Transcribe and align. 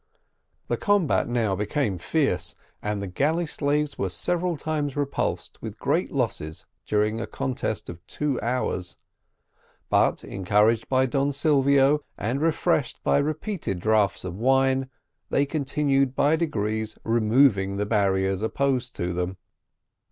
The 0.67 0.77
combat 0.77 1.29
now 1.29 1.55
became 1.55 1.99
fierce, 1.99 2.55
and 2.81 3.03
the 3.03 3.07
galley 3.07 3.45
slaves 3.45 3.99
were 3.99 4.09
several 4.09 4.57
times 4.57 4.95
repulsed 4.97 5.61
with 5.61 5.77
great 5.77 6.11
loss 6.11 6.41
during 6.87 7.21
a 7.21 7.27
contest 7.27 7.87
of 7.87 8.03
two 8.07 8.41
hours; 8.41 8.97
but, 9.91 10.23
encouraged 10.23 10.89
by 10.89 11.05
Don 11.05 11.31
Silvio, 11.31 12.03
and 12.17 12.41
refreshed 12.41 12.99
by 13.03 13.19
repeated 13.19 13.77
draughts 13.79 14.23
of 14.23 14.33
wine, 14.39 14.89
they 15.29 15.45
continued 15.45 16.15
by 16.15 16.35
degrees 16.35 16.97
removing 17.03 17.77
the 17.77 17.85
barriers 17.85 18.41
opposed 18.41 18.95
to 18.95 19.13
them. 19.13 19.37